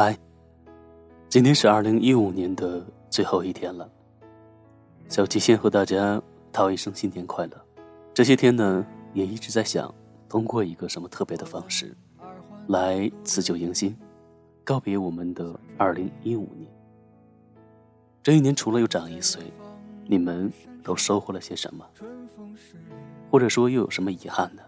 [0.00, 0.16] 嗨，
[1.28, 3.90] 今天是二零一五年的最后一天了。
[5.08, 6.22] 小七先和大家
[6.52, 7.60] 道一声新年快乐。
[8.14, 9.92] 这些天呢，也一直在想，
[10.28, 11.96] 通过一个什么特别的方式，
[12.68, 13.96] 来辞旧迎新，
[14.62, 16.70] 告别我们的二零一五年。
[18.22, 19.42] 这一年除了又长一岁，
[20.06, 20.48] 你们
[20.80, 21.84] 都收获了些什么？
[23.32, 24.62] 或者说又有什么遗憾呢？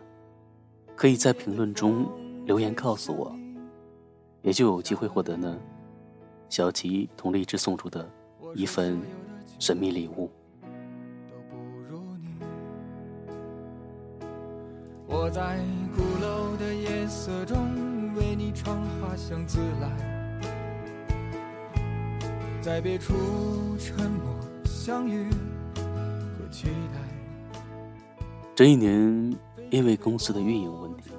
[0.96, 2.04] 可以在评论中
[2.46, 3.32] 留言告诉我。
[4.42, 5.58] 也就有机会获得呢，
[6.48, 8.08] 小琪同荔枝送出的
[8.54, 9.00] 一份
[9.58, 10.30] 神秘礼物。
[15.06, 15.58] 我在
[15.94, 19.90] 鼓楼的夜色中为你唱花香自来，
[22.62, 23.12] 在别处
[23.76, 27.00] 沉默相遇和期待。
[28.54, 29.36] 这一年，
[29.70, 31.10] 因为公司的运营问题，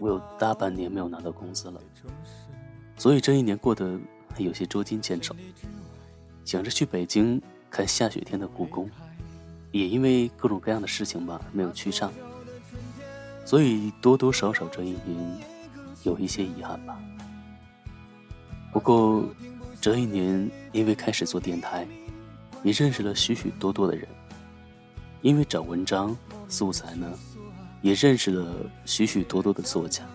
[0.00, 1.80] 我有大半年没有拿到工资了。
[3.02, 3.98] 所以这一年过得
[4.38, 5.34] 有些捉襟见肘，
[6.44, 8.88] 想着去北京看下雪天的故宫，
[9.72, 12.12] 也因为各种各样的事情吧，没有去上。
[13.44, 15.40] 所以多多少少这一年
[16.04, 16.96] 有一些遗憾吧。
[18.72, 19.28] 不过
[19.80, 21.84] 这一年因为开始做电台，
[22.62, 24.06] 也认识了许许多多的人，
[25.22, 26.16] 因为找文章
[26.48, 27.12] 素材呢，
[27.80, 30.06] 也认识了许许多多的作家。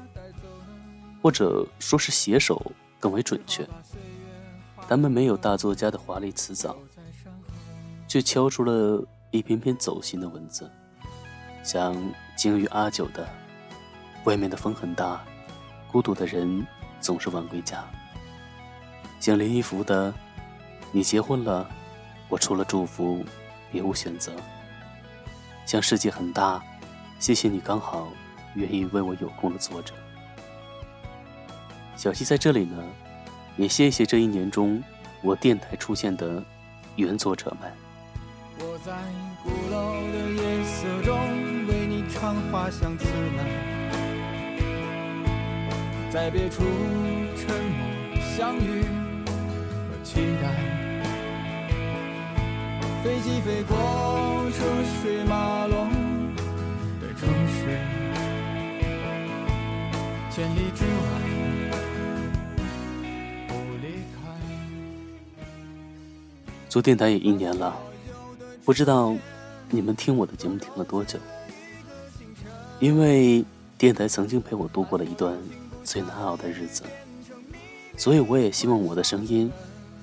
[1.22, 3.68] 或者说是写手更为准确，
[4.88, 6.76] 他们没有大作家的华丽辞藻，
[8.08, 10.70] 却敲出了一篇篇走心的文字，
[11.64, 11.95] 像
[12.36, 13.28] 鲸鱼阿九的
[14.26, 15.23] “外面的风很大，
[15.92, 16.66] 孤独的人
[17.02, 17.84] 总是晚归家”，
[19.20, 20.14] 像林一福的
[20.92, 21.70] “你结婚了，
[22.30, 23.26] 我除了祝福
[23.72, 24.32] 别无选择”，
[25.66, 26.64] 像世界很大，
[27.20, 28.08] 谢谢你刚好
[28.56, 29.94] 愿意为我有空的作者。
[31.97, 32.77] 小溪在这里呢，
[33.58, 34.81] 也谢谢这一年中
[35.23, 36.43] 我电台出现的
[36.95, 37.71] 原作者们。
[38.59, 38.93] 我在
[39.43, 41.17] 鼓楼的夜色中
[41.67, 43.43] 为你唱花香自来，
[46.11, 46.61] 在别处
[47.35, 47.83] 沉默
[48.21, 48.83] 相遇
[49.89, 50.53] 和期待。
[53.03, 53.75] 飞机飞过
[54.52, 54.64] 车
[55.02, 55.89] 水马龙
[57.02, 57.79] 的城市，
[60.29, 61.07] 千里之外。
[66.70, 67.76] 做电台也一年了，
[68.66, 69.16] 不知道
[69.70, 71.17] 你们听我的节目听了多久。
[72.80, 73.44] 因为
[73.78, 75.36] 电台曾经陪我度过了一段
[75.83, 76.83] 最难熬的日子，
[77.98, 79.52] 所以我也希望我的声音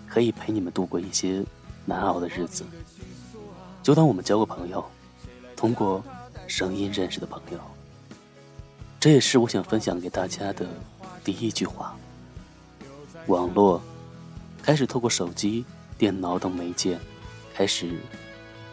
[0.08, 1.44] 可以陪你们度过一些
[1.84, 2.64] 难熬的日子。
[3.82, 4.84] 就当我们交个朋友，
[5.54, 6.02] 通过
[6.48, 7.58] 声音认识的朋友。
[8.98, 10.66] 这也是我想分享给大家的
[11.22, 11.94] 第一句话。
[13.26, 13.80] 网络
[14.62, 15.64] 开始透过手机。
[15.96, 16.98] 电脑等媒介
[17.54, 17.98] 开始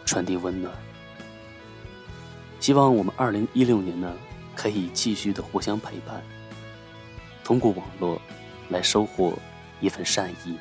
[0.04, 0.72] 传递温暖。
[2.60, 4.14] 希望我们二零一六年呢，
[4.54, 6.22] 可以继续的互相陪伴，
[7.42, 8.20] 通过网络
[8.68, 9.36] 来收获
[9.80, 10.56] 一份善意。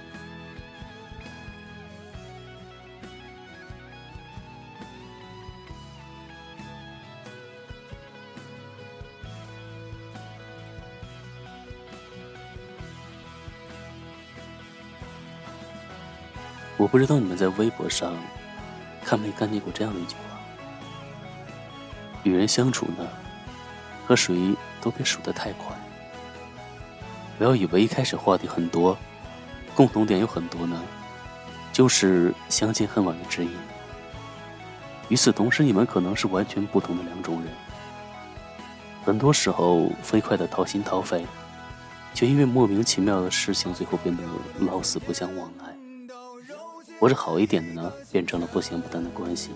[16.81, 18.15] 我不知道你们在微博上
[19.05, 20.39] 看没看见过这样的一句话：
[22.23, 23.07] 与人相处呢，
[24.07, 25.67] 和谁都别数得太快。
[27.37, 28.97] 不要以为一开始话题很多，
[29.75, 30.81] 共同点有很多呢，
[31.71, 33.51] 就是相见恨晚的知音。
[35.07, 37.53] 与此同时，你们可能是完全不同的两种人。
[39.05, 41.27] 很多时候，飞快的掏心掏肺，
[42.15, 44.23] 却因为莫名其妙的事情，最后变得
[44.61, 45.80] 老死不相往来。
[47.01, 49.49] 或者好一点的呢，变成了不咸不淡的关系。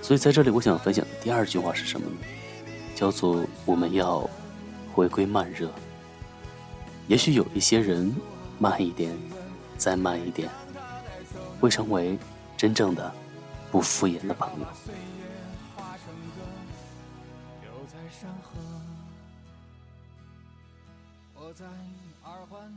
[0.00, 2.16] 所以在这里，我想分享的第二句话是什么呢？
[2.94, 4.26] 叫做我们要
[4.94, 5.70] 回归慢热。
[7.08, 8.10] 也许有一些人
[8.58, 9.14] 慢一点，
[9.76, 10.48] 再慢一点，
[11.60, 12.16] 会成为
[12.56, 13.12] 真正的
[13.70, 14.66] 不敷衍的朋友。
[21.34, 21.66] 我在
[22.22, 22.72] 二环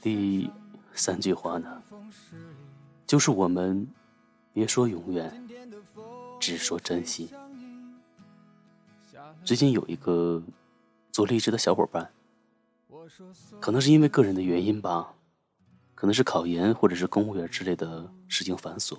[0.00, 0.50] 第
[0.94, 1.82] 三句话呢，
[3.06, 3.86] 就是我们
[4.52, 5.46] 别说永远，
[6.40, 7.30] 只说珍惜。
[9.44, 10.42] 最近有一个
[11.10, 12.10] 做励志的小伙伴，
[13.60, 15.14] 可能是因为个人的原因吧，
[15.94, 18.98] 可能是考研或者是公务员之类的事情繁琐，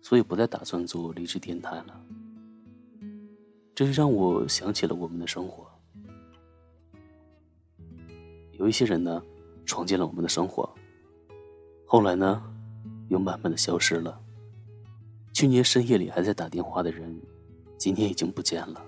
[0.00, 2.04] 所以不再打算做励志电台了。
[3.74, 5.70] 这是让我想起了我们的生活。
[8.58, 9.22] 有一些人呢，
[9.64, 10.68] 闯进了我们的生活，
[11.86, 12.42] 后来呢，
[13.08, 14.20] 又慢慢的消失了。
[15.32, 17.20] 去年深夜里还在打电话的人，
[17.76, 18.84] 今天已经不见了。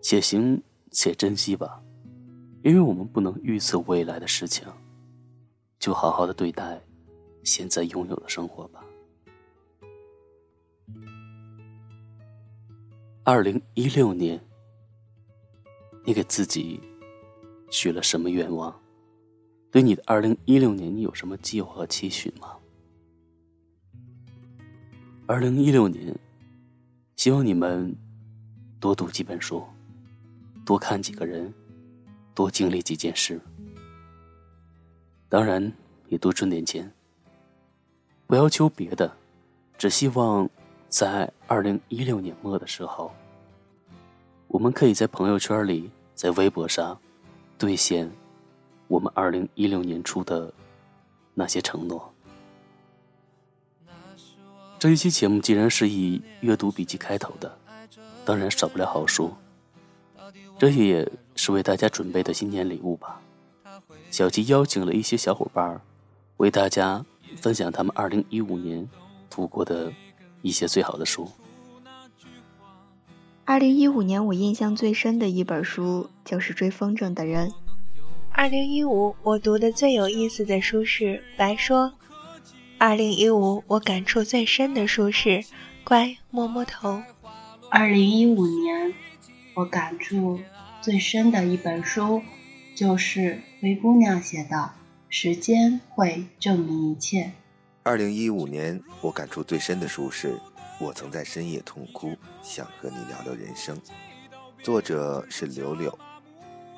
[0.00, 1.82] 且行且珍惜吧，
[2.62, 4.66] 因为我们不能预测未来的事情，
[5.78, 6.80] 就好好的对待
[7.44, 8.82] 现在拥有的生活吧。
[13.24, 14.40] 二零一六年，
[16.04, 16.80] 你给自己
[17.70, 18.74] 许了什么愿望？
[19.70, 22.56] 对你的二零一六年，你有什么计划和期许吗？
[25.26, 26.18] 二零一六年，
[27.16, 27.94] 希望你们
[28.80, 29.62] 多读几本书，
[30.64, 31.52] 多看几个人，
[32.34, 33.40] 多经历几件事。
[35.28, 35.72] 当然，
[36.08, 36.90] 也多赚点钱。
[38.26, 39.16] 不要求别的，
[39.76, 40.48] 只希望。
[40.90, 43.12] 在二零一六年末的时候，
[44.46, 46.98] 我们可以在朋友圈里、在微博上
[47.58, 48.10] 兑现
[48.86, 50.52] 我们二零一六年初的
[51.34, 52.10] 那些承诺。
[54.78, 57.58] 这一期节目既然是以阅读笔记开头的，
[58.24, 59.32] 当然少不了好书。
[60.58, 63.20] 这些也是为大家准备的新年礼物吧。
[64.10, 65.80] 小七邀请了一些小伙伴
[66.38, 67.04] 为大家
[67.36, 68.88] 分享他们二零一五年
[69.28, 69.92] 读过的。
[70.40, 71.28] 一些最好的书。
[73.48, 77.48] 二零一五年，我印象最深的一本书就是《追风筝的人》。
[78.30, 81.04] 二零一五，我读的最有意思的书是
[81.38, 81.86] 《白说》。
[82.76, 85.30] 二零一五，我感触最深的书是
[85.82, 86.96] 《乖摸摸头》。
[87.70, 88.92] 二零一五年，
[89.54, 90.38] 我感触
[90.82, 92.20] 最深的一本书
[92.76, 94.56] 就是灰姑娘写的
[95.08, 97.22] 《时间会证明一切》。
[97.82, 100.34] 二零一五年，我感触最深的书是
[100.80, 103.76] 《我曾在深夜痛哭，想和你聊聊人生》，
[104.62, 105.96] 作者是柳柳。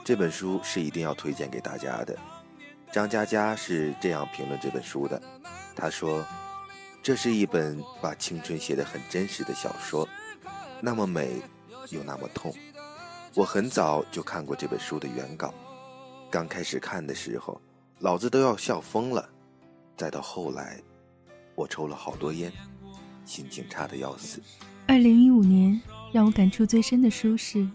[0.02, 2.19] 这本书是一定要推荐给大家的。
[2.91, 5.20] 张嘉佳是这样评论这本书的
[5.76, 6.25] ：“他说，
[7.02, 10.08] 这是一本把青春写得很真实的小说，
[10.81, 11.43] 那么美，
[11.91, 12.55] 又那么痛。
[13.35, 15.53] 我很早就看过这本书的原稿，
[16.31, 17.61] 刚开始看的时候，
[17.99, 19.29] 老子都要笑疯了，
[19.94, 20.81] 再到后来。”
[21.55, 22.50] 我抽了好多烟，
[23.25, 24.40] 心情差的要死。
[24.87, 25.81] 二零一五年
[26.12, 27.58] 让我感触最深的书是《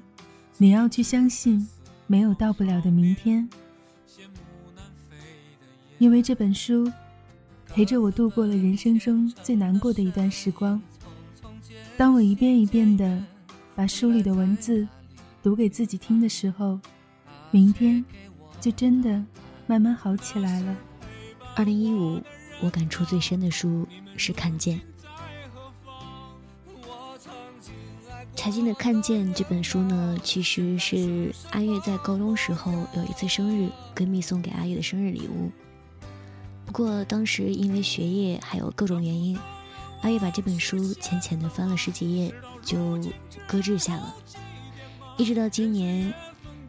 [0.57, 1.67] 你要去相信
[2.07, 3.47] 没有到不了的明天》，
[5.97, 6.91] 因为这本书
[7.67, 10.81] 陪着我度过了人生中最难过的一段时光。
[11.97, 13.23] 当我一遍一遍的
[13.75, 14.87] 把书里的文字
[15.41, 16.79] 读给自己听的时候，
[17.51, 18.03] 明天
[18.59, 19.23] 就真的
[19.67, 20.75] 慢慢好起来了。
[21.55, 22.21] 二零一五。
[22.61, 24.79] 我感触最深的书是《看见》。
[28.45, 35.49] 柴静的《看见》这本书呢，其实是阿月在高中时候有一次生日，闺蜜送给阿月的生日礼物。
[36.63, 39.35] 不过当时因为学业还有各种原因，
[40.03, 42.31] 阿月把这本书浅浅的翻了十几页
[42.61, 42.99] 就
[43.47, 44.15] 搁置下了。
[45.17, 46.13] 一直到今年，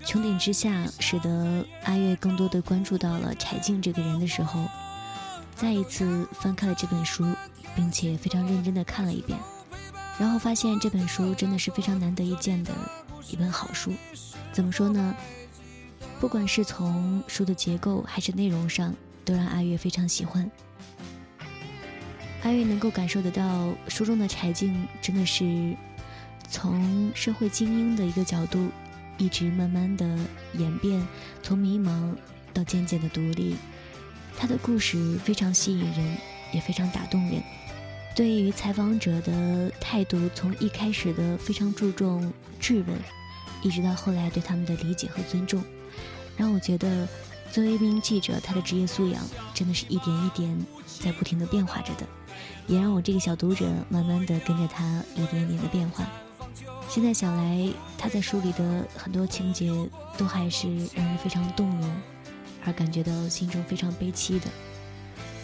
[0.02, 4.64] 穹顶之下使得阿月更多的关注到了柴静这个人的时候。
[5.54, 7.26] 再一次翻开了这本书，
[7.75, 9.38] 并且非常认真的看了一遍，
[10.18, 12.73] 然后发现这本书真的是非常难得一见的
[13.30, 13.92] 一本好书。
[14.52, 15.14] 怎么说呢？
[16.18, 18.94] 不管是从书的结构还是内容上，
[19.25, 20.50] 都让阿月非常喜欢。
[22.42, 25.76] 阿月能够感受得到，书中的柴静真的是
[26.49, 28.70] 从社会精英的一个角度，
[29.18, 30.18] 一直慢慢的
[30.54, 31.06] 演变，
[31.42, 32.14] 从迷茫
[32.54, 33.56] 到渐渐的独立。
[34.38, 36.16] 他的故事非常吸引人，
[36.52, 37.42] 也非常打动人。
[38.16, 42.99] 对于采访者的态度，从一开始的非常注重质问，
[43.61, 45.62] 一直到后来对他们的理解和尊重，
[46.35, 47.06] 让我觉得，
[47.52, 52.06] 作为一名记者，他的职业素养真的是一点一点在不停的变化着的，
[52.66, 56.06] 也让我这个小读者慢慢的跟着他一点一点的变化。
[56.88, 57.68] 现在想来，
[57.99, 59.70] 他在书里的很多情节
[60.16, 61.94] 都还是让人非常动容。
[62.64, 64.46] 而感觉到心中非常悲戚的，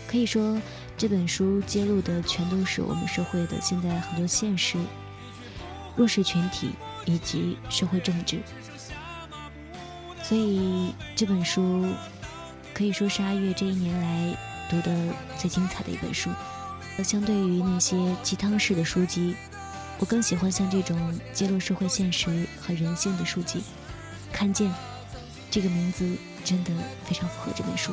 [0.09, 0.59] 可以说
[0.97, 4.79] 这本书揭露的全都是我们社会的现在很多现实、
[5.97, 6.71] 弱势群体
[7.05, 8.41] 以及社会政治。
[10.23, 11.87] 所以这本书
[12.73, 14.37] 可以说是阿月这一年来
[14.71, 14.97] 读的
[15.37, 16.31] 最精彩的一本书。
[17.03, 19.35] 相对于那些鸡汤式的书籍，
[19.99, 23.63] 我更喜欢像这种揭露社会现实和人性的书籍。
[24.33, 24.73] 看见
[25.51, 26.07] 这个名字。
[26.45, 26.73] 真的
[27.05, 27.93] 非常符合这本书。